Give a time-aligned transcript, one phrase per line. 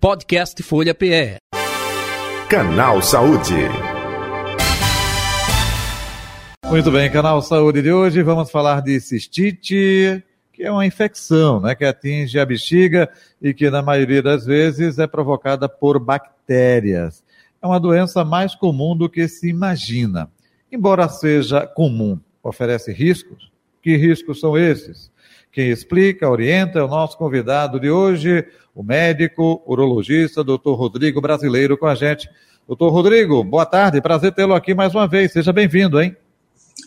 [0.00, 1.36] Podcast Folha PE.
[2.48, 3.52] Canal Saúde.
[6.70, 10.24] Muito bem, Canal Saúde de hoje vamos falar de cistite,
[10.54, 13.10] que é uma infecção né, que atinge a bexiga
[13.42, 17.22] e que, na maioria das vezes, é provocada por bactérias.
[17.60, 20.30] É uma doença mais comum do que se imagina.
[20.72, 23.52] Embora seja comum, oferece riscos.
[23.82, 25.09] Que riscos são esses?
[25.52, 31.76] Quem explica, orienta é o nosso convidado de hoje, o médico urologista, doutor Rodrigo Brasileiro,
[31.76, 32.30] com a gente.
[32.68, 35.32] Doutor Rodrigo, boa tarde, prazer tê-lo aqui mais uma vez.
[35.32, 36.16] Seja bem-vindo, hein?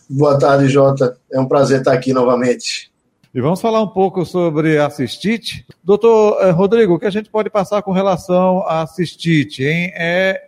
[0.10, 1.18] Boa tarde, Jota.
[1.30, 2.90] É um prazer estar aqui novamente.
[3.36, 5.66] E vamos falar um pouco sobre a cistite.
[5.84, 9.92] Doutor eh, Rodrigo, o que a gente pode passar com relação à cistite, hein?
[9.96, 10.42] É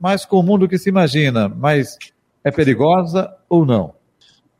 [0.00, 1.98] mais comum do que se imagina, mas
[2.42, 3.97] é perigosa ou não?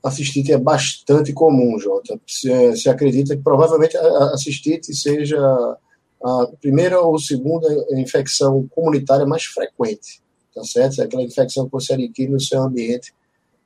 [0.03, 2.21] A cistite é bastante comum, Jota.
[2.27, 5.39] Se, se acredita que provavelmente a, a cistite seja
[6.23, 10.21] a primeira ou segunda infecção comunitária mais frequente,
[10.55, 11.01] tá certo?
[11.01, 13.13] É aquela infecção que você adquire no seu ambiente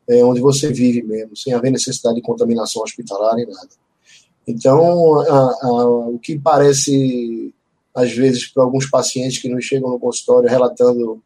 [0.08, 3.68] é, onde você vive mesmo, sem haver necessidade de contaminação hospitalar nem nada.
[4.46, 7.54] Então, a, a, o que parece,
[7.94, 11.22] às vezes, para alguns pacientes que nos chegam no consultório relatando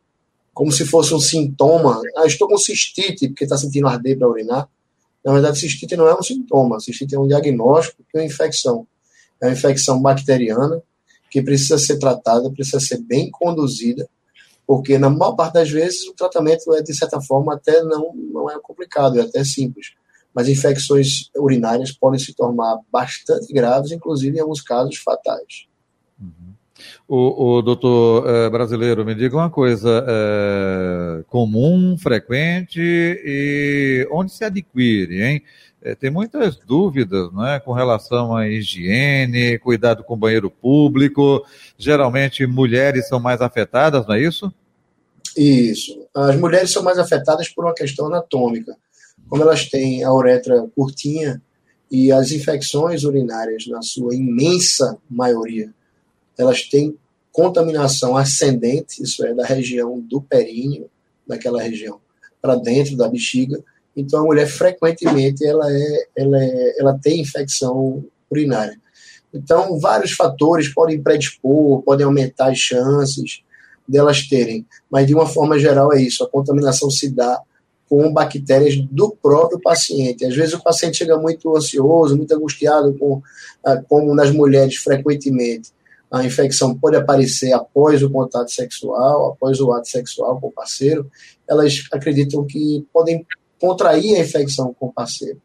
[0.53, 4.69] como se fosse um sintoma, ah, estou com cistite, porque está sentindo arder para urinar,
[5.27, 8.87] na verdade, cistite não é um sintoma, cistite é um diagnóstico de uma infecção.
[9.43, 10.81] É uma infecção bacteriana
[11.29, 14.09] que precisa ser tratada, precisa ser bem conduzida,
[14.65, 18.49] porque na maior parte das vezes o tratamento é, de certa forma, até não, não
[18.49, 19.95] é complicado, é até simples.
[20.33, 25.67] Mas infecções urinárias podem se tornar bastante graves, inclusive em alguns casos fatais.
[26.21, 26.55] Uhum.
[27.09, 34.45] O, o doutor é, brasileiro, me diga uma coisa: é, comum, frequente e onde se
[34.45, 35.43] adquire, hein?
[35.83, 41.45] É, tem muitas dúvidas né, com relação à higiene, cuidado com o banheiro público.
[41.79, 44.53] Geralmente mulheres são mais afetadas, não é isso?
[45.37, 46.09] Isso.
[46.15, 48.77] As mulheres são mais afetadas por uma questão anatômica.
[49.29, 51.41] Como elas têm a uretra curtinha
[51.91, 55.73] e as infecções urinárias, na sua imensa maioria,
[56.39, 56.97] elas têm
[57.33, 60.89] contaminação ascendente, isso é, da região do períneo,
[61.27, 62.01] daquela região,
[62.41, 63.63] para dentro da bexiga
[63.97, 68.79] então, a mulher frequentemente ela, é, ela, é, ela tem infecção urinária.
[69.33, 73.43] Então, vários fatores podem predispor, podem aumentar as chances
[73.89, 74.67] delas terem.
[74.91, 77.41] Mas, de uma forma geral, é isso: a contaminação se dá
[77.89, 80.27] com bactérias do próprio paciente.
[80.27, 83.23] Às vezes, o paciente chega muito ansioso, muito angustiado, com,
[83.65, 85.71] ah, como nas mulheres frequentemente.
[86.11, 91.11] A infecção pode aparecer após o contato sexual, após o ato sexual com o parceiro.
[91.49, 93.27] Elas acreditam que podem
[93.61, 95.41] contrair a infecção com o parceiro.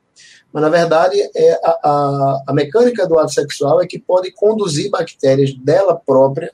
[0.53, 4.91] Mas, na verdade, é a, a, a mecânica do ato sexual é que pode conduzir
[4.91, 6.51] bactérias dela própria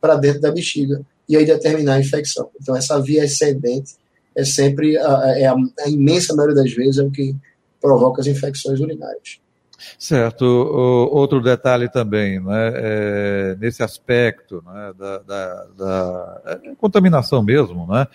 [0.00, 2.50] para dentro da bexiga e aí determinar a infecção.
[2.60, 3.96] Então, essa via ascendente
[4.34, 7.34] é sempre, a, é a, a imensa maioria das vezes, é o que
[7.80, 9.40] provoca as infecções urinárias.
[9.98, 10.44] Certo.
[10.44, 17.86] O, outro detalhe também, né, é, nesse aspecto né, da, da, da é, contaminação mesmo,
[17.86, 18.06] né,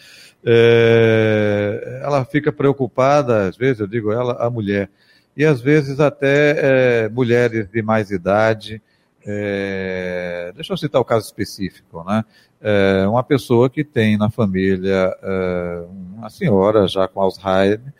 [0.45, 4.89] é, ela fica preocupada, às vezes, eu digo ela, a mulher,
[5.37, 8.81] e às vezes até é, mulheres de mais idade,
[9.25, 12.25] é, deixa eu citar o caso específico, né?
[13.09, 15.13] Uma pessoa que tem na família
[16.17, 17.93] uma senhora já com Alzheimer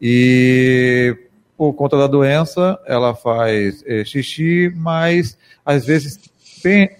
[0.00, 1.16] e
[1.60, 6.18] por conta da doença ela faz é, xixi, mas às vezes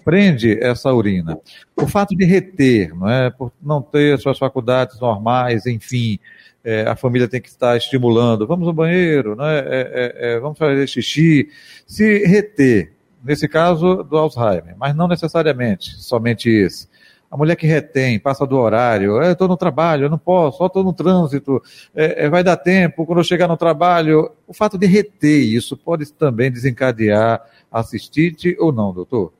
[0.05, 1.35] prende essa urina.
[1.75, 3.31] O fato de reter, não é?
[3.31, 6.19] por não ter suas faculdades normais, enfim,
[6.63, 9.57] é, a família tem que estar estimulando, vamos ao banheiro, né?
[9.61, 11.49] É, é, é, vamos fazer xixi.
[11.87, 16.87] Se reter, nesse caso do Alzheimer, mas não necessariamente somente esse.
[17.31, 20.83] A mulher que retém, passa do horário, estou no trabalho, eu não posso, só estou
[20.83, 21.63] no trânsito,
[21.95, 24.29] é, é, vai dar tempo, quando eu chegar no trabalho.
[24.45, 27.41] O fato de reter isso pode também desencadear
[27.71, 29.31] a cistite ou não, doutor?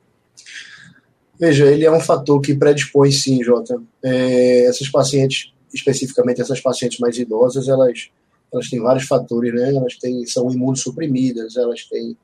[1.38, 3.82] Veja, ele é um fator que predispõe sim, Jota.
[4.02, 8.08] É, essas pacientes, especificamente essas pacientes mais idosas, elas,
[8.50, 9.74] elas têm vários fatores, né?
[9.74, 12.16] Elas têm, são imunossuprimidas, elas têm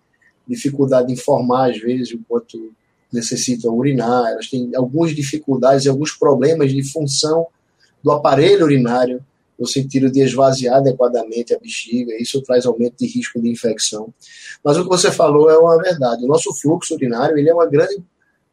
[0.46, 2.72] dificuldade em informar, às vezes, o quanto
[3.12, 7.46] necessitam urinar, elas têm algumas dificuldades e alguns problemas de função
[8.02, 9.24] do aparelho urinário,
[9.58, 14.14] no sentido de esvaziar adequadamente a bexiga, isso traz aumento de risco de infecção.
[14.62, 16.24] Mas o que você falou é uma verdade.
[16.24, 18.00] O nosso fluxo urinário ele é uma grande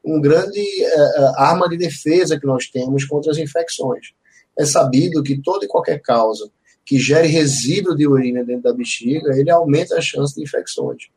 [0.04, 4.14] um grande uh, arma de defesa que nós temos contra as infecções.
[4.58, 6.48] É sabido que toda e qualquer causa
[6.86, 11.08] que gere resíduo de urina dentro da bexiga, ele aumenta a chance de infecções.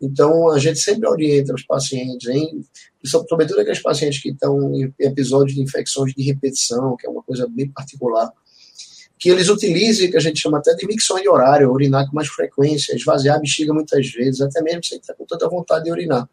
[0.00, 2.64] Então, a gente sempre orienta os pacientes, em,
[3.04, 7.48] sobretudo aqueles pacientes que estão em episódios de infecções de repetição, que é uma coisa
[7.48, 8.32] bem particular,
[9.18, 12.28] que eles utilizem, que a gente chama até de micção de horário, urinar com mais
[12.28, 16.28] frequência, esvaziar a bexiga muitas vezes, até mesmo sem estar com tanta vontade de urinar.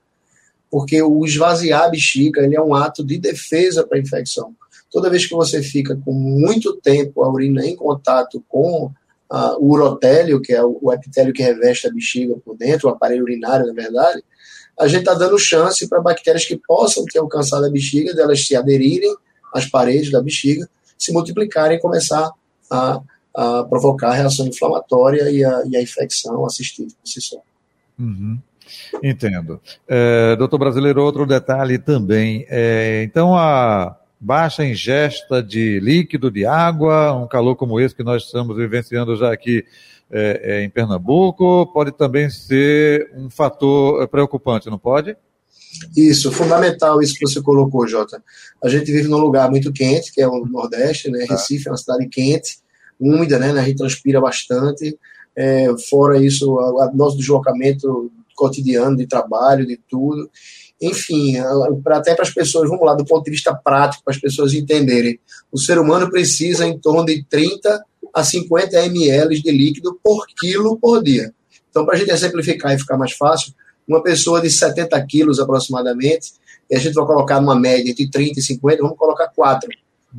[0.69, 4.55] Porque o esvaziar a bexiga ele é um ato de defesa para a infecção.
[4.91, 8.91] Toda vez que você fica com muito tempo a urina em contato com
[9.31, 12.91] uh, o urotélio, que é o, o epitélio que reveste a bexiga por dentro, o
[12.91, 14.23] aparelho urinário, na verdade,
[14.79, 18.55] a gente está dando chance para bactérias que possam ter alcançado a bexiga, delas se
[18.55, 19.15] aderirem
[19.53, 20.67] às paredes da bexiga,
[20.97, 22.29] se multiplicarem e começar
[22.69, 23.01] a,
[23.33, 27.37] a provocar a reação inflamatória e a, e a infecção assistida por si só.
[27.97, 28.37] Uhum.
[29.01, 29.61] Entendo.
[29.87, 32.45] É, doutor Brasileiro, outro detalhe também.
[32.49, 38.23] É, então, a baixa ingesta de líquido, de água, um calor como esse que nós
[38.23, 39.65] estamos vivenciando já aqui
[40.09, 45.15] é, é, em Pernambuco, pode também ser um fator preocupante, não pode?
[45.95, 48.23] Isso, fundamental isso que você colocou, Jota.
[48.63, 51.25] A gente vive num lugar muito quente, que é o Nordeste, né?
[51.25, 51.35] Tá.
[51.35, 52.59] Recife é uma cidade quente,
[52.99, 53.51] úmida, né?
[53.51, 54.97] A gente transpira bastante.
[55.35, 60.29] É, fora isso, o nosso deslocamento cotidiano de trabalho, de tudo
[60.81, 61.37] enfim,
[61.87, 65.19] até para as pessoas, vamos lá, do ponto de vista prático, para as pessoas entenderem,
[65.51, 67.83] o ser humano precisa em torno de 30
[68.13, 71.33] a 50 ml de líquido por quilo por dia.
[71.69, 73.53] Então, para a gente exemplificar e ficar mais fácil,
[73.87, 76.33] uma pessoa de 70 quilos aproximadamente,
[76.69, 79.69] e a gente vai colocar numa média de 30 e 50, vamos colocar 4,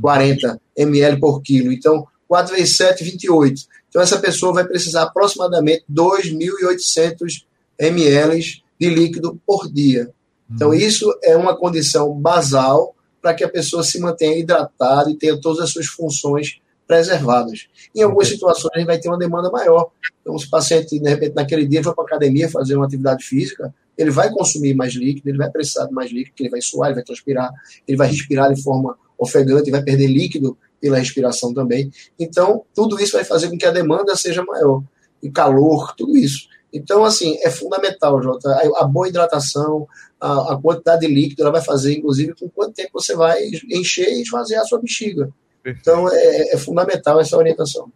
[0.00, 1.72] 40 ml por quilo.
[1.72, 3.62] Então, 4 vezes 7, 28.
[3.88, 7.44] Então, essa pessoa vai precisar aproximadamente 2.800
[7.78, 10.10] ml de líquido por dia.
[10.50, 10.74] Então, uhum.
[10.74, 15.60] isso é uma condição basal para que a pessoa se mantenha hidratada e tenha todas
[15.60, 17.66] as suas funções preservadas.
[17.94, 19.90] Em algumas situações, a gente vai ter uma demanda maior.
[20.20, 23.24] Então, se o paciente, de repente, naquele dia, for para a academia fazer uma atividade
[23.24, 26.88] física, ele vai consumir mais líquido, ele vai precisar de mais líquido, ele vai suar,
[26.88, 27.50] ele vai transpirar,
[27.88, 31.90] ele vai respirar de forma ofegante, vai perder líquido pela respiração também.
[32.18, 34.82] Então, tudo isso vai fazer com que a demanda seja maior.
[35.30, 36.48] Calor, tudo isso.
[36.72, 39.86] Então, assim, é fundamental, Jota, a, boa hidratação,
[40.20, 43.38] a, a, quantidade de líquido, ela vai fazer, inclusive, com quanto tempo você vai
[43.70, 45.30] encher e esvaziar a sua bexiga.
[45.64, 47.90] Então, é, é fundamental essa orientação.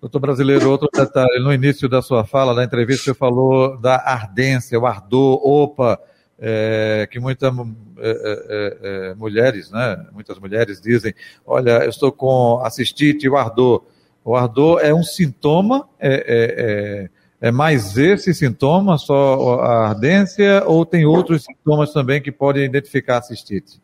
[0.00, 4.78] Doutor Brasileiro, outro detalhe, no início da sua fala, da entrevista, você falou da ardência,
[4.78, 5.98] o ardor, opa,
[6.38, 7.52] é, que muitas
[7.98, 8.78] é, é,
[9.10, 11.12] é, mulheres, né, muitas mulheres dizem,
[11.44, 13.84] olha, eu estou com assistite e o ardor.
[14.28, 17.08] O ardor é um sintoma, é,
[17.40, 23.16] é mais esse sintoma, só a ardência, ou tem outros sintomas também que podem identificar
[23.16, 23.80] a cistite?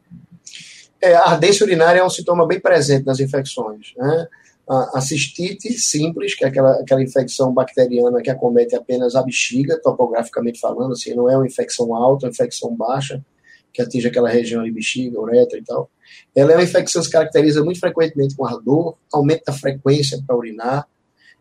[1.00, 3.94] É, a ardência urinária é um sintoma bem presente nas infecções.
[3.96, 4.28] Né?
[4.68, 9.80] A, a cistite simples, que é aquela, aquela infecção bacteriana que acomete apenas a bexiga,
[9.82, 13.24] topograficamente falando, assim, não é uma infecção alta, é uma infecção baixa,
[13.72, 15.88] que atinge aquela região de bexiga, uretra e tal.
[16.34, 20.36] Ela é uma infecção que se caracteriza muito frequentemente com ardor, aumento da frequência para
[20.36, 20.86] urinar,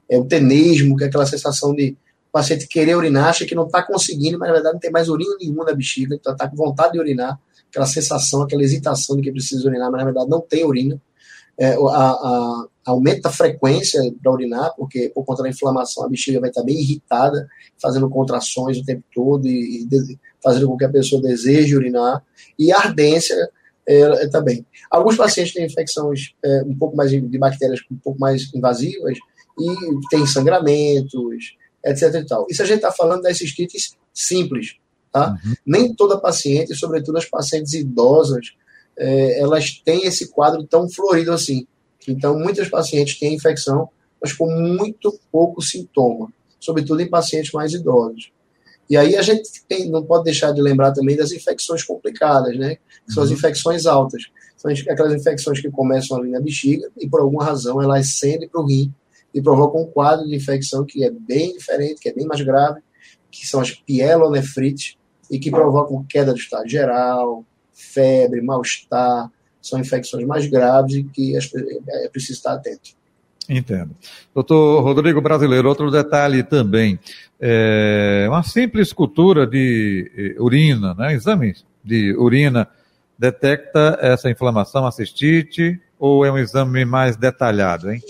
[0.10, 1.98] é o tenesmo, que é aquela sensação de
[2.30, 5.07] o paciente querer urinar, acha que não está conseguindo, mas na verdade não tem mais
[5.07, 7.39] urina nenhuma na bexiga, então está com vontade de urinar,
[7.69, 11.00] aquela sensação, aquela hesitação de que precisa urinar, mas na verdade não tem urina.
[11.56, 16.39] É, a, a, aumenta a frequência para urinar, porque por conta da inflamação a bexiga
[16.39, 17.48] vai estar bem irritada,
[17.80, 22.24] fazendo contrações o tempo todo e, e fazendo com que a pessoa deseje urinar.
[22.57, 23.36] E a ardência
[23.88, 24.65] é, é, também.
[24.89, 29.17] Alguns pacientes têm infecções é, um pouco mais de bactérias um pouco mais invasivas
[29.60, 31.55] e tem sangramentos,
[31.86, 32.15] etc.
[32.15, 32.48] E tal.
[32.50, 34.77] Isso a gente está falando das cistites simples.
[35.12, 35.38] Tá?
[35.46, 35.53] Uhum.
[35.65, 38.53] Nem toda paciente, sobretudo as pacientes idosas,
[38.98, 41.67] é, elas têm esse quadro tão florido assim.
[42.08, 43.89] Então, muitas pacientes têm infecção,
[44.22, 48.31] mas com muito pouco sintoma, sobretudo em pacientes mais idosos.
[48.93, 52.75] E aí a gente tem, não pode deixar de lembrar também das infecções complicadas, né?
[53.07, 53.35] Que são as uhum.
[53.35, 54.21] infecções altas.
[54.55, 58.62] São aquelas infecções que começam ali na bexiga e por alguma razão elas ascendem para
[58.62, 58.93] o rim
[59.33, 62.81] e provoca um quadro de infecção que é bem diferente, que é bem mais grave,
[63.31, 64.95] que são as pielonefrites,
[65.31, 71.35] e que provocam queda do estado geral, febre, mal-estar, são infecções mais graves e que
[71.35, 72.91] é preciso estar atento.
[73.50, 73.95] Entendo.
[74.33, 76.97] Doutor Rodrigo Brasileiro, outro detalhe também.
[77.39, 81.13] É uma simples cultura de eh, urina, né?
[81.13, 82.69] exame de urina,
[83.19, 88.01] detecta essa inflamação, a cistite, ou é um exame mais detalhado, hein?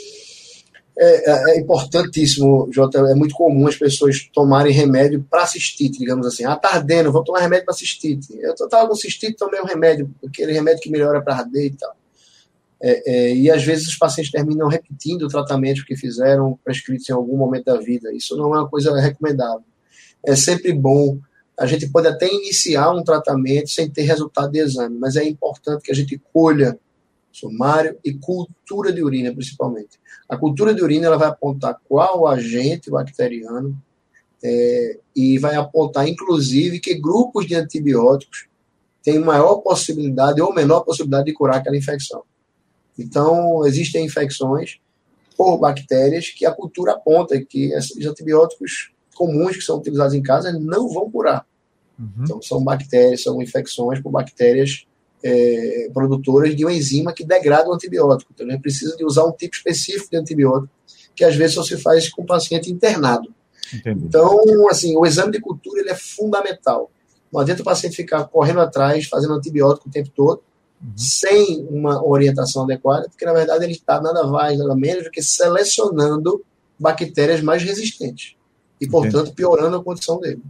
[0.95, 2.99] É, é, é, importantíssimo, Jota.
[2.99, 6.45] É muito comum as pessoas tomarem remédio para cistite, digamos assim.
[6.45, 8.27] Ah, tá ardendo, vou tomar remédio para cistite.
[8.39, 11.95] Eu estava com cistite, tomei um remédio, aquele remédio que melhora para arder e tal.
[12.85, 17.13] É, é, e às vezes os pacientes terminam repetindo o tratamento que fizeram prescritos em
[17.13, 18.13] algum momento da vida.
[18.13, 19.63] Isso não é uma coisa recomendável.
[20.25, 21.19] É sempre bom
[21.57, 25.83] a gente pode até iniciar um tratamento sem ter resultado de exame, mas é importante
[25.83, 26.77] que a gente colha
[27.31, 29.99] sumário e cultura de urina, principalmente.
[30.27, 33.77] A cultura de urina ela vai apontar qual agente bacteriano
[34.43, 38.47] é, e vai apontar, inclusive, que grupos de antibióticos
[39.03, 42.23] têm maior possibilidade ou menor possibilidade de curar aquela infecção.
[42.97, 44.79] Então, existem infecções
[45.35, 50.51] por bactérias que a cultura aponta que esses antibióticos comuns que são utilizados em casa
[50.51, 51.45] não vão curar.
[51.97, 52.23] Uhum.
[52.23, 54.85] Então, são bactérias, são infecções por bactérias
[55.23, 58.31] é, produtoras de uma enzima que degrada o antibiótico.
[58.33, 60.69] Então, a gente precisa de usar um tipo específico de antibiótico,
[61.15, 63.33] que às vezes só se faz com o paciente internado.
[63.73, 64.05] Entendi.
[64.05, 66.91] Então, assim, o exame de cultura ele é fundamental.
[67.31, 70.43] Não adianta o paciente ficar correndo atrás, fazendo antibiótico o tempo todo,
[70.83, 70.91] uhum.
[70.97, 75.23] sem uma orientação adequada, porque na verdade ele está nada mais, nada menos do que
[75.23, 76.43] selecionando
[76.79, 78.35] bactérias mais resistentes
[78.79, 79.35] e, portanto, Entendi.
[79.35, 80.41] piorando a condição dele.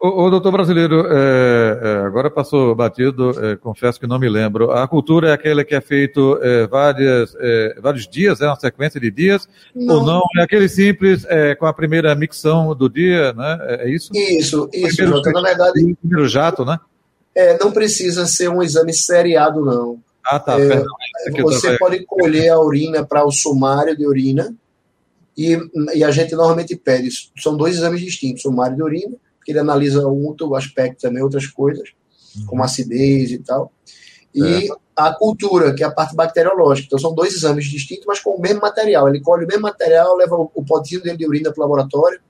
[0.00, 4.70] O, o doutor brasileiro, é, é, agora passou batido, é, confesso que não me lembro.
[4.70, 9.00] A cultura é aquela que é feito é, várias, é, vários dias, é uma sequência
[9.00, 9.96] de dias, não.
[9.96, 10.22] ou não?
[10.38, 13.58] É aquele simples é, com a primeira micção do dia, né?
[13.80, 14.12] É isso?
[14.14, 15.96] Isso, isso, primeiro, Jota, na verdade.
[16.00, 16.78] Primeiro jato, né?
[17.62, 20.00] Não precisa ser um exame seriado, não.
[20.24, 20.56] Ah, tá.
[21.40, 24.54] você pode colher a urina para o sumário de urina,
[25.36, 25.56] e,
[25.94, 27.08] e a gente normalmente pede,
[27.40, 29.16] são dois exames distintos, sumário de urina
[29.48, 31.88] que ele analisa outro aspecto também, outras coisas,
[32.36, 32.44] uhum.
[32.44, 33.72] como acidez e tal.
[34.34, 34.68] E é.
[34.94, 36.86] a cultura, que é a parte bacteriológica.
[36.86, 39.08] Então, são dois exames distintos, mas com o mesmo material.
[39.08, 42.20] Ele colhe o mesmo material, leva o potinho dele de urina para o laboratório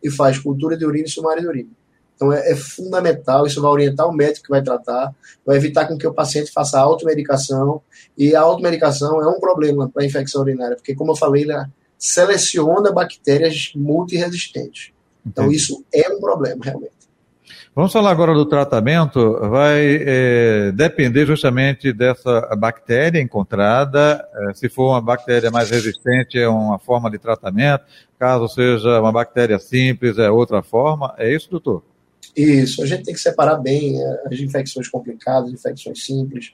[0.00, 1.70] e faz cultura de urina e sumário de urina.
[2.18, 5.14] Então, é, é, fundamental, isso vai orientar o médico que vai tratar,
[5.46, 7.80] vai evitar com que o paciente faça automedicação,
[8.16, 11.70] e a automedicação é um problema para a infecção urinária, porque, como eu falei, ela
[11.96, 14.90] seleciona bactérias multiresistentes.
[15.24, 15.58] Então, Entendi.
[15.58, 16.98] isso é um problema, realmente.
[17.72, 19.38] Vamos falar agora do tratamento.
[19.48, 24.26] Vai é, depender justamente dessa bactéria encontrada.
[24.34, 27.84] É, se for uma bactéria mais resistente, é uma forma de tratamento.
[28.18, 31.14] Caso seja uma bactéria simples, é outra forma.
[31.16, 31.84] É isso, doutor?
[32.38, 32.82] Isso.
[32.82, 36.52] A gente tem que separar bem é, as infecções complicadas, infecções simples,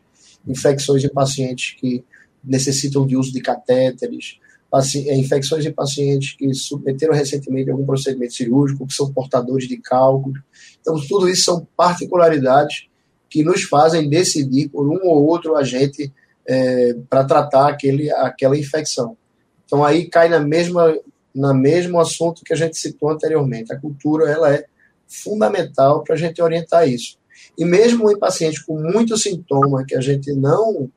[0.48, 2.02] infecções em pacientes que
[2.42, 4.38] necessitam de uso de catéteres,
[4.72, 10.40] é, infecções em pacientes que submeteram recentemente algum procedimento cirúrgico, que são portadores de cálculos.
[10.80, 12.86] Então, tudo isso são particularidades
[13.28, 16.10] que nos fazem decidir por um ou outro agente
[16.46, 19.18] é, para tratar aquele, aquela infecção.
[19.66, 20.96] Então, aí cai na mesma,
[21.34, 23.72] na mesmo assunto que a gente citou anteriormente.
[23.72, 24.64] A cultura ela é
[25.08, 27.18] fundamental para a gente orientar isso.
[27.56, 30.90] E mesmo em pacientes com muito sintoma que a gente não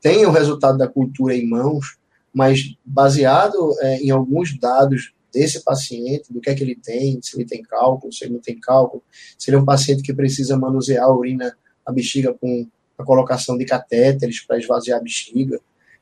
[0.00, 1.98] tem o resultado da cultura em mãos,
[2.32, 7.36] mas baseado é, em alguns dados desse paciente, do que é que ele tem, se
[7.36, 9.02] ele tem cálculo, se ele não tem cálculo,
[9.38, 12.66] se ele é um paciente que precisa manusear a urina, a bexiga com
[12.98, 15.60] a colocação de catéteres para esvaziar a bexiga.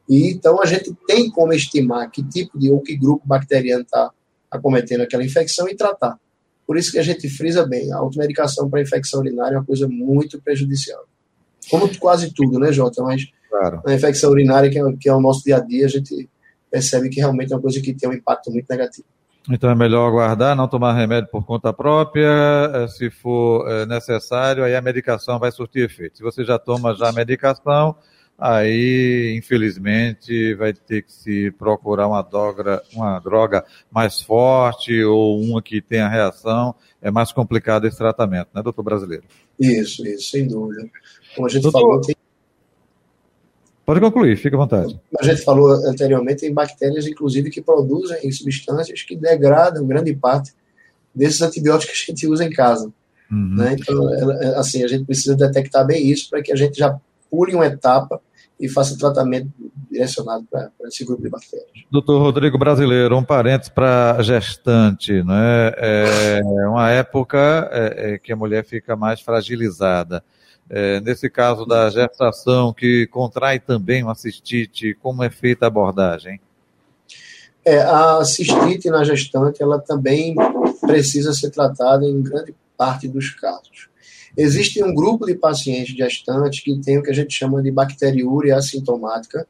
[0.08, 4.10] E então a gente tem como estimar que tipo de ou que grupo bacteriano está
[4.50, 6.18] acometendo aquela infecção e tratar.
[6.68, 9.88] Por isso que a gente frisa bem, a automedicação para infecção urinária é uma coisa
[9.88, 11.02] muito prejudicial.
[11.68, 13.02] Como quase tudo, né, Jota?
[13.02, 13.82] Mas Claro.
[13.86, 16.28] A infecção urinária, que é, que é o nosso dia a dia, a gente
[16.70, 19.06] percebe que realmente é uma coisa que tem um impacto muito negativo.
[19.50, 22.28] Então é melhor aguardar, não tomar remédio por conta própria.
[22.74, 26.18] Eh, se for eh, necessário, aí a medicação vai surtir efeito.
[26.18, 27.96] Se você já toma já a medicação,
[28.38, 35.60] aí infelizmente vai ter que se procurar uma droga, uma droga mais forte ou uma
[35.60, 36.74] que tenha reação.
[37.02, 39.24] É mais complicado esse tratamento, né, doutor brasileiro?
[39.58, 40.88] Isso, isso, sem dúvida.
[41.34, 42.14] Como a gente doutor, falou, tem
[43.88, 45.00] Pode concluir, fica à vontade.
[45.18, 50.52] A gente falou anteriormente, tem bactérias, inclusive, que produzem substâncias que degradam grande parte
[51.14, 52.92] desses antibióticos que a gente usa em casa.
[53.32, 53.56] Uhum.
[53.56, 53.76] Né?
[53.78, 54.06] Então,
[54.56, 58.20] assim, a gente precisa detectar bem isso para que a gente já pule uma etapa
[58.58, 59.48] e faça tratamento
[59.90, 61.68] direcionado para esse grupo de bactérias.
[61.90, 65.72] Doutor Rodrigo Brasileiro, um parênteses para gestante, né?
[65.76, 70.22] É uma época é, é que a mulher fica mais fragilizada.
[70.70, 76.40] É, nesse caso da gestação, que contrai também uma cistite, como é feita a abordagem?
[77.64, 80.34] É, a cistite na gestante, ela também
[80.80, 83.87] precisa ser tratada em grande parte dos casos.
[84.38, 88.56] Existe um grupo de pacientes gestantes que tem o que a gente chama de bacteriúria
[88.56, 89.44] assintomática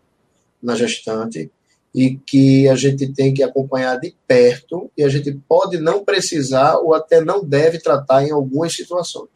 [0.63, 1.51] na gestante
[1.95, 6.77] e que a gente tem que acompanhar de perto e a gente pode não precisar
[6.79, 9.29] ou até não deve tratar em algumas situações.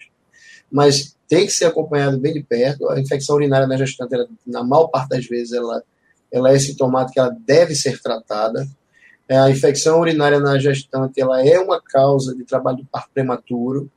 [0.71, 2.89] Mas tem que ser acompanhado bem de perto.
[2.89, 5.83] A infecção urinária na gestante, ela, na maior parte das vezes, ela,
[6.33, 8.67] ela é sintomática, ela deve ser tratada.
[9.29, 13.91] A infecção urinária na gestante, ela é uma causa de trabalho de parto prematuro.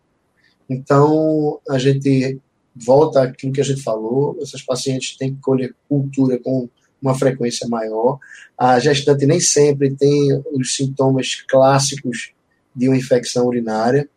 [0.70, 2.40] Então, a gente
[2.76, 6.68] volta àquilo que a gente falou, essas pacientes têm que colher cultura com
[7.02, 8.18] uma frequência maior.
[8.58, 12.34] A gestante nem sempre tem os sintomas clássicos
[12.76, 14.10] de uma infecção urinária.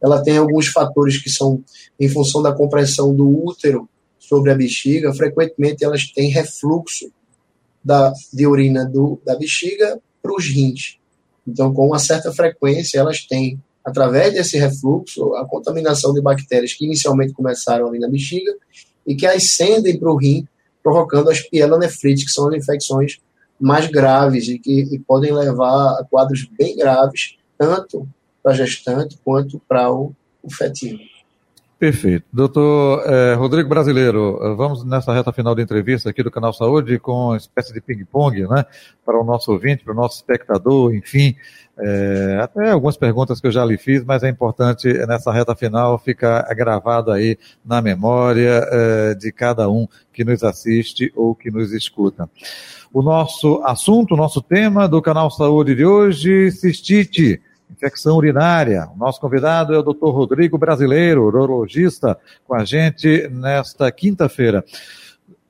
[0.00, 1.62] Ela tem alguns fatores que são
[1.98, 3.88] em função da compressão do útero
[4.18, 5.12] sobre a bexiga.
[5.12, 7.10] Frequentemente elas têm refluxo
[7.84, 10.98] da, de urina do, da bexiga para os rins.
[11.46, 16.84] Então, com uma certa frequência, elas têm, através desse refluxo, a contaminação de bactérias que
[16.84, 18.54] inicialmente começaram ali na bexiga
[19.06, 20.46] e que ascendem para o rim
[20.82, 23.18] provocando as pielonefrites, que são as infecções
[23.60, 28.08] mais graves e que e podem levar a quadros bem graves, tanto
[28.42, 31.00] para a gestante quanto para o, o fetinho.
[31.78, 32.26] Perfeito.
[32.32, 36.98] Doutor eh, Rodrigo Brasileiro, eh, vamos nessa reta final da entrevista aqui do Canal Saúde
[36.98, 38.66] com uma espécie de ping-pong, né?
[39.06, 41.36] Para o nosso ouvinte, para o nosso espectador, enfim.
[41.78, 45.96] Eh, até algumas perguntas que eu já lhe fiz, mas é importante nessa reta final
[46.00, 48.60] ficar gravado aí na memória
[49.16, 52.28] de cada um que nos assiste ou que nos escuta.
[52.92, 57.40] O nosso assunto, o nosso tema do Canal Saúde de hoje, cistite
[57.78, 58.88] infecção urinária.
[58.94, 60.10] O nosso convidado é o Dr.
[60.10, 64.64] Rodrigo Brasileiro, urologista, com a gente nesta quinta-feira.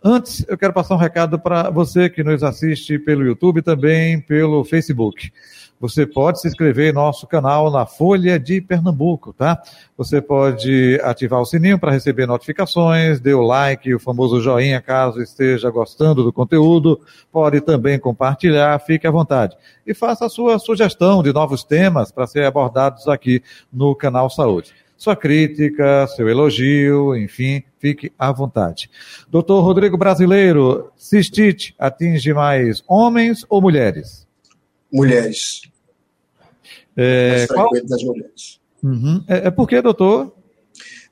[0.04, 4.20] Antes, eu quero passar um recado para você que nos assiste pelo YouTube e também
[4.20, 5.32] pelo Facebook.
[5.80, 9.62] Você pode se inscrever em nosso canal na Folha de Pernambuco, tá?
[9.96, 15.22] Você pode ativar o sininho para receber notificações, dê o like, o famoso joinha caso
[15.22, 19.56] esteja gostando do conteúdo, pode também compartilhar, fique à vontade.
[19.86, 23.42] E faça a sua sugestão de novos temas para ser abordados aqui
[23.72, 28.90] no canal Saúde sua crítica, seu elogio, enfim, fique à vontade.
[29.30, 34.27] Doutor Rodrigo Brasileiro, cistite atinge mais homens ou mulheres?
[34.92, 35.62] Mulheres.
[36.96, 37.70] É, qual...
[37.84, 38.60] das mulheres.
[38.82, 39.24] Uhum.
[39.28, 40.34] É, é por que, doutor?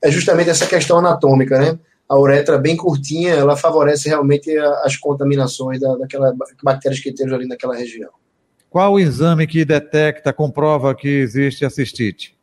[0.01, 1.79] É justamente essa questão anatômica, né?
[2.07, 7.47] A uretra bem curtinha, ela favorece realmente as contaminações da, daquelas bactérias que tem ali
[7.47, 8.09] naquela região.
[8.69, 12.37] Qual o exame que detecta, comprova que existe a cistite?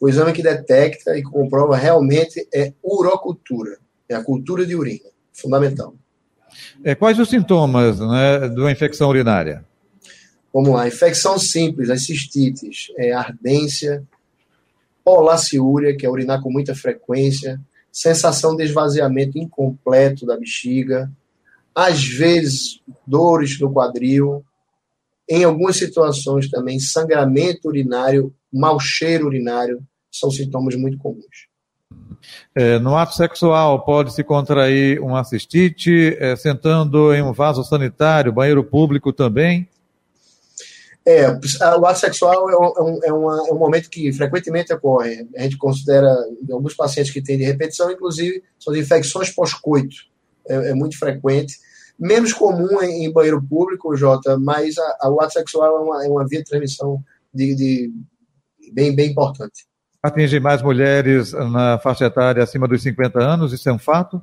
[0.00, 5.94] O exame que detecta e comprova realmente é urocultura, é a cultura de urina, fundamental.
[6.82, 9.64] É, quais os sintomas né, de uma infecção urinária?
[10.52, 14.04] Vamos lá, infecção simples, as cistites, é, ardência,
[15.04, 17.60] polaciúria, que é urinar com muita frequência,
[17.92, 21.10] sensação de esvaziamento incompleto da bexiga,
[21.74, 24.44] às vezes dores no quadril,
[25.28, 31.48] em algumas situações também sangramento urinário, mau cheiro urinário, são sintomas muito comuns.
[32.54, 38.32] É, no ato sexual pode se contrair uma cistite, é, sentando em um vaso sanitário,
[38.32, 39.68] banheiro público também?
[41.06, 41.28] É,
[41.78, 45.26] o ato sexual é um, é, uma, é um momento que frequentemente ocorre.
[45.36, 46.14] A gente considera,
[46.50, 49.96] alguns pacientes que têm de repetição, inclusive, são infecções pós-coito.
[50.48, 51.58] É, é, muito frequente.
[51.98, 56.04] Menos comum em, em banheiro público, Jota, mas a, a, o ato sexual é uma,
[56.04, 57.92] é uma via de transmissão de, de,
[58.72, 59.66] bem, bem importante.
[60.02, 64.20] Atinge mais mulheres na faixa etária acima dos 50 anos, isso é um fato?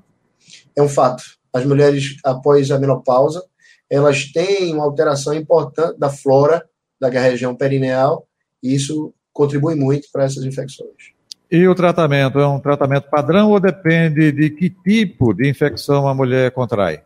[0.75, 1.23] É um fato.
[1.53, 3.43] As mulheres após a menopausa,
[3.89, 6.65] elas têm uma alteração importante da flora
[6.99, 8.27] da região perineal
[8.61, 11.15] e isso contribui muito para essas infecções.
[11.49, 16.13] E o tratamento é um tratamento padrão ou depende de que tipo de infecção a
[16.13, 17.01] mulher contrai?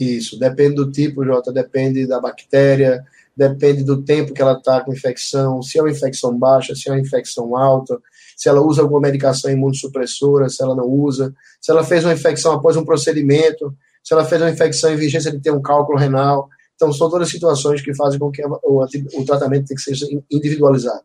[0.00, 3.04] Isso, depende do tipo, Jota, depende da bactéria,
[3.36, 6.92] depende do tempo que ela está com infecção, se é uma infecção baixa, se é
[6.92, 8.00] uma infecção alta,
[8.36, 12.52] se ela usa alguma medicação imunossupressora, se ela não usa, se ela fez uma infecção
[12.52, 16.48] após um procedimento, se ela fez uma infecção em vigência de ter um cálculo renal.
[16.74, 19.94] Então, são todas situações que fazem com que o, o tratamento tem que ser
[20.30, 21.02] individualizado.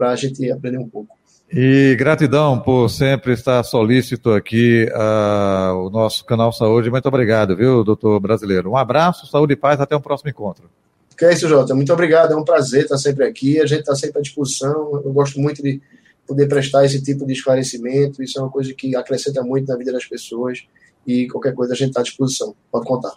[0.00, 1.16] a gente aprender um pouco.
[1.56, 6.90] E gratidão por sempre estar solícito aqui uh, o nosso canal Saúde.
[6.90, 8.70] Muito obrigado, viu, doutor brasileiro?
[8.70, 10.68] Um abraço, saúde e paz, até o um próximo encontro.
[11.16, 11.72] Que é isso, Jota.
[11.72, 13.60] Muito obrigado, é um prazer estar sempre aqui.
[13.60, 15.00] A gente está sempre à disposição.
[15.04, 15.80] Eu gosto muito de,
[16.26, 18.22] poder prestar esse tipo de esclarecimento.
[18.22, 20.66] Isso é uma coisa que acrescenta muito na vida das pessoas
[21.06, 22.54] e qualquer coisa a gente está à disposição.
[22.70, 23.12] Pode contar.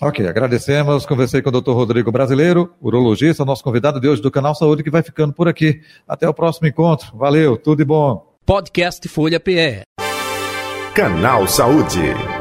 [0.00, 1.06] Ok, agradecemos.
[1.06, 1.70] Conversei com o Dr.
[1.70, 5.80] Rodrigo Brasileiro, urologista, nosso convidado de hoje do Canal Saúde, que vai ficando por aqui.
[6.06, 7.16] Até o próximo encontro.
[7.16, 8.34] Valeu, tudo de bom.
[8.44, 9.82] Podcast Folha PE.
[10.94, 12.33] Canal Saúde.